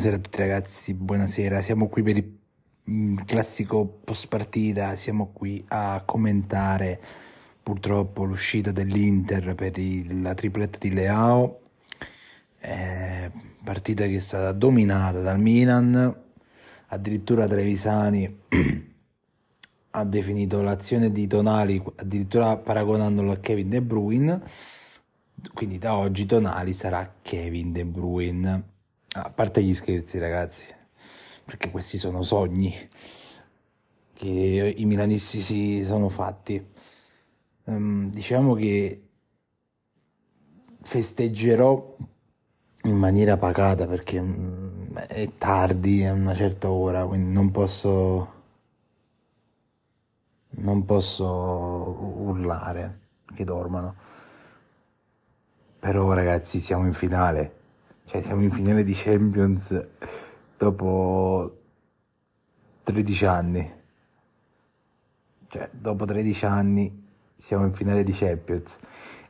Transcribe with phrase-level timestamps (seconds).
[0.00, 1.60] Buonasera a tutti ragazzi, buonasera.
[1.60, 2.38] Siamo qui per il
[2.90, 6.98] mm, classico post partita, siamo qui a commentare
[7.62, 11.60] purtroppo l'uscita dell'Inter per il- la tripletta di Leao.
[12.60, 13.30] Eh,
[13.62, 16.16] partita che è stata dominata dal Milan,
[16.86, 18.38] addirittura Trevisani
[19.90, 24.40] ha definito l'azione di Tonali addirittura paragonandolo a Kevin De Bruyne.
[25.52, 28.78] Quindi da oggi Tonali sarà Kevin De Bruyne.
[29.12, 30.62] A parte gli scherzi, ragazzi,
[31.44, 32.72] perché questi sono sogni
[34.14, 36.64] che i milanisti si sono fatti.
[37.64, 39.08] Ehm, diciamo che
[40.82, 41.96] festeggerò
[42.84, 48.32] in maniera pacata perché mm, è tardi, è una certa ora, quindi non posso,
[50.50, 51.26] non posso
[52.18, 53.00] urlare
[53.34, 53.96] che dormano.
[55.80, 57.59] Però ragazzi siamo in finale,
[58.10, 59.86] cioè siamo in finale di Champions
[60.58, 61.58] dopo
[62.82, 63.72] 13 anni.
[65.46, 68.80] Cioè, dopo 13 anni siamo in finale di Champions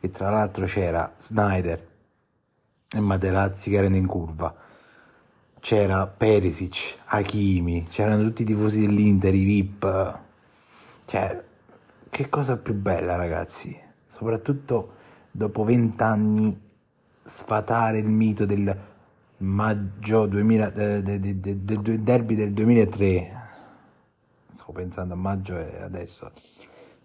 [0.00, 1.88] e tra l'altro c'era Snyder
[2.90, 4.54] e Materazzi che erano in curva.
[5.60, 10.18] C'era Perisic, Hakimi, c'erano tutti i tifosi dell'Inter, i VIP.
[11.04, 11.44] Cioè,
[12.08, 13.78] che cosa più bella, ragazzi.
[14.06, 14.94] Soprattutto
[15.30, 16.68] dopo vent'anni
[17.30, 18.76] sfatare il mito del
[19.38, 23.32] maggio 2000, de- de- de- de- del del derby del 2003.
[24.54, 26.30] Sto pensando a maggio e adesso.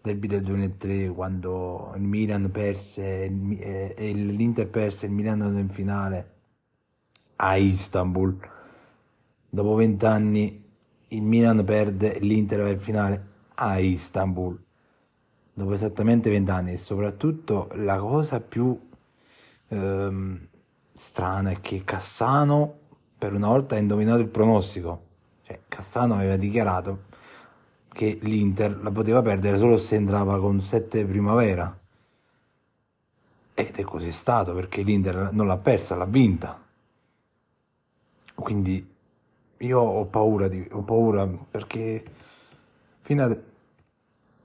[0.01, 5.69] Derby del 2003 quando il Milan perse eh, e l'Inter perse il Milan andò in
[5.69, 6.29] finale
[7.37, 8.37] a Istanbul.
[9.49, 10.63] Dopo vent'anni
[11.09, 13.25] il Milan perde l'Inter va in finale
[13.55, 14.59] a Istanbul.
[15.53, 18.77] Dopo esattamente vent'anni e soprattutto la cosa più
[19.67, 20.47] ehm,
[20.93, 22.79] strana è che Cassano
[23.17, 25.03] per una volta ha indovinato il pronostico.
[25.43, 27.03] Cioè, Cassano aveva dichiarato
[27.89, 31.79] che l'Inter la poteva perdere solo se entrava con 7 primavera.
[33.53, 36.61] Ed è così stato perché l'Inter non l'ha persa, l'ha vinta.
[38.35, 38.93] Quindi
[39.59, 42.03] io ho paura, di, ho paura perché
[42.99, 43.43] fino, ad-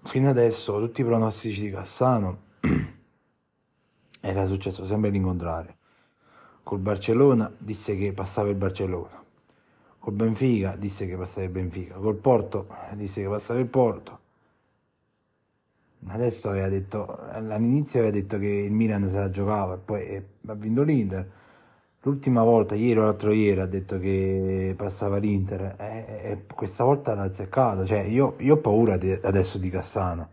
[0.04, 2.42] fino adesso tutti i pronostici di Cassano
[4.30, 5.74] era successo sempre l'incontrario.
[6.62, 9.22] Col Barcellona disse che passava il Barcellona.
[9.98, 11.94] Col Benfica disse che passava il Benfica.
[11.94, 14.18] Col Porto disse che passava il Porto.
[16.06, 20.24] Adesso aveva detto, all'inizio aveva detto che il Milan se la giocava e poi eh,
[20.46, 21.30] ha vinto l'Inter.
[22.02, 27.14] L'ultima volta, ieri o l'altro ieri, ha detto che passava l'Inter e, e questa volta
[27.14, 27.84] l'ha azzeccato.
[27.84, 30.28] Cioè, io, io ho paura di- adesso di Cassano.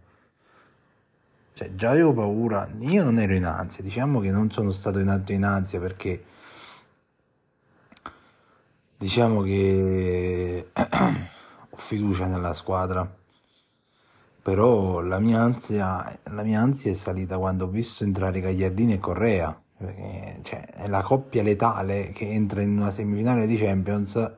[1.57, 5.07] Cioè, già avevo paura, io non ero in ansia, diciamo che non sono stato in
[5.07, 6.23] tanto in ansia perché
[8.95, 13.12] diciamo che ho fiducia nella squadra,
[14.40, 19.00] però la mia ansia, la mia ansia è salita quando ho visto entrare Gagliardini e
[19.00, 24.31] Correa, perché cioè, è la coppia letale che entra in una semifinale di Champions,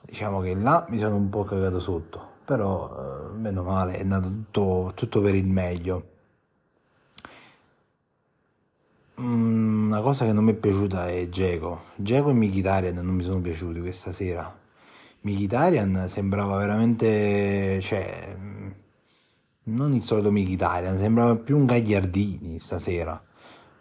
[0.00, 4.28] diciamo che là mi sono un po' cagato sotto, però eh, meno male, è andato
[4.28, 6.10] tutto, tutto per il meglio.
[9.20, 11.82] Mm, Una cosa che non mi è piaciuta è Dzeko.
[11.96, 14.58] Dzeko e Mkhitaryan non mi sono piaciuti questa sera.
[15.20, 18.70] Mkhitaryan sembrava veramente, cioè, mm,
[19.64, 23.22] non il solito Mkhitaryan, sembrava più un Gagliardini stasera,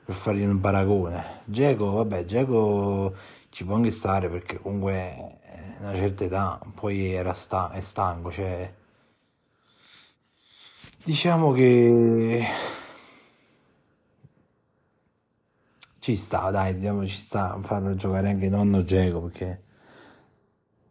[0.06, 1.42] per fargli un paragone.
[1.46, 3.16] Dzeko, vabbè, Dzeko
[3.50, 5.40] ci può anche stare perché comunque
[5.82, 8.74] una certa età, poi era sta- è stanco, cioè,
[11.04, 12.46] diciamo che
[16.00, 19.64] ci sta, dai, diciamo ci sta a farlo giocare anche nonno Dzeko perché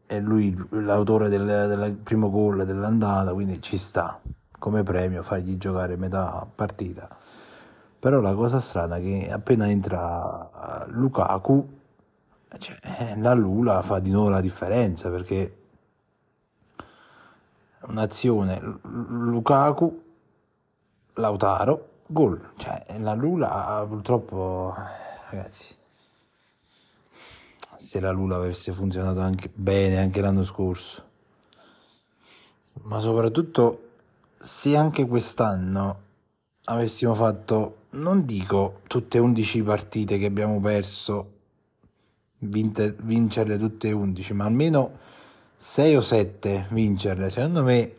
[0.06, 4.20] è lui l'autore del, del primo gol dell'andata, quindi ci sta
[4.58, 7.08] come premio fargli giocare metà partita.
[7.98, 11.79] Però la cosa strana è che appena entra eh, Lukaku,
[12.58, 15.56] cioè, eh, la Lula fa di nuovo la differenza perché
[17.82, 20.02] un'azione Lukaku,
[21.14, 22.52] Lautaro, gol.
[22.56, 24.74] Cioè, la Lula purtroppo,
[25.30, 25.74] ragazzi,
[27.76, 31.04] se la Lula avesse funzionato anche bene anche l'anno scorso,
[32.82, 33.88] ma soprattutto
[34.38, 36.08] se anche quest'anno
[36.64, 41.38] avessimo fatto, non dico tutte 11 partite che abbiamo perso,
[42.40, 44.98] vinte- vincerle tutte e 11, ma almeno
[45.56, 47.94] 6 o 7 vincerle, secondo me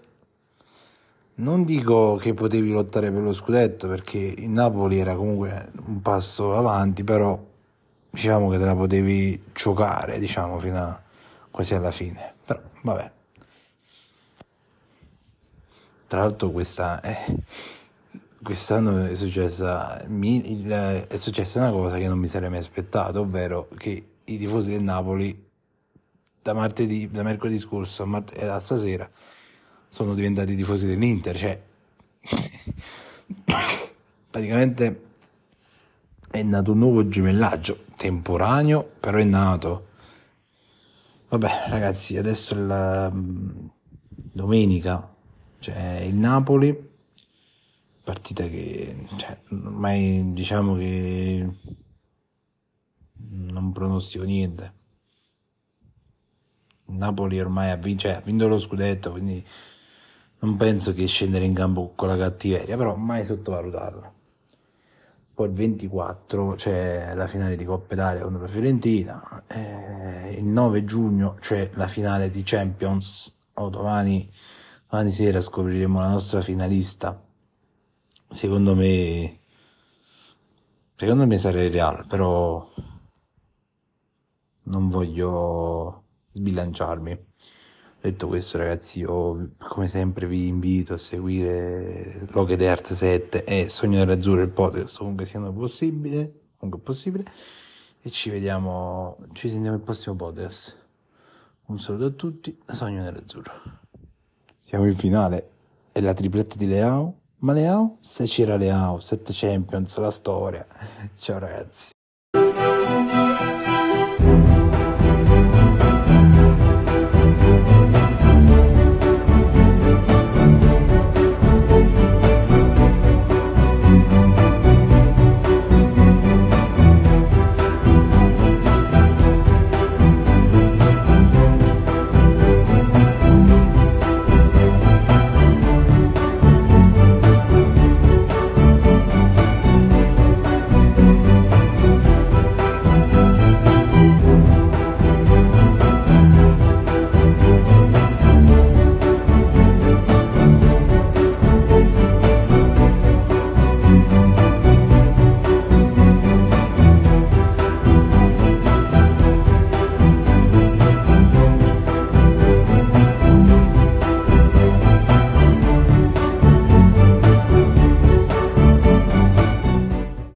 [1.36, 6.56] non dico che potevi lottare per lo scudetto perché il Napoli era comunque un passo
[6.56, 7.40] avanti, però
[8.10, 11.02] diciamo che te la potevi giocare, diciamo, fino a
[11.50, 12.34] quasi alla fine.
[12.46, 13.12] Però, vabbè.
[16.08, 17.26] Tra l'altro questa è,
[18.44, 24.11] quest'anno è successa, è successa una cosa che non mi sarei mai aspettato, ovvero che
[24.34, 25.50] i tifosi del Napoli
[26.42, 29.10] da martedì, da mercoledì scorso a, mart- a stasera
[29.90, 31.62] sono diventati tifosi dell'Inter, cioè
[34.30, 35.10] praticamente
[36.32, 39.88] è nato un nuovo gemellaggio temporaneo, però è nato.
[41.28, 43.68] Vabbè, ragazzi, adesso la mm,
[44.32, 45.14] domenica,
[45.60, 46.90] cioè il Napoli,
[48.04, 51.50] partita che cioè, ormai diciamo che
[53.30, 54.80] non pronostico niente.
[56.86, 59.46] Napoli ormai ha vinto, cioè, ha vinto lo scudetto, quindi
[60.40, 64.14] non penso che scendere in campo con la cattiveria, però mai sottovalutarlo.
[65.34, 70.84] Poi il 24 c'è la finale di Coppa Italia contro la Fiorentina, eh, il 9
[70.84, 74.30] giugno c'è la finale di Champions, oh, domani,
[74.90, 77.24] domani sera scopriremo la nostra finalista.
[78.30, 79.40] Secondo me,
[80.96, 82.68] secondo me sarà Real, però
[84.64, 87.30] non voglio sbilanciarmi.
[88.02, 94.00] Detto questo, ragazzi, io come sempre vi invito a seguire Loghe Art 7 e Sogno
[94.00, 97.26] Nerazzurro il podcast comunque siano possibile, comunque possibile.
[98.02, 100.80] E ci vediamo, ci sentiamo il prossimo podcast.
[101.68, 103.54] Un saluto a tutti, Sogno Nerazzurro.
[104.60, 105.50] Siamo in finale,
[105.92, 107.98] è la tripletta di Leao, ma Leao?
[108.00, 110.66] Se c'era Leao, 7 Champions, la storia.
[111.18, 111.92] Ciao ragazzi.